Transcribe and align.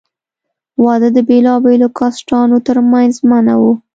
واده 0.85 1.09
د 1.13 1.19
بېلابېلو 1.29 1.87
کاسټانو 1.99 2.57
تر 2.67 2.77
منځ 2.91 3.13
منع 3.29 3.55
وو. 3.61 3.73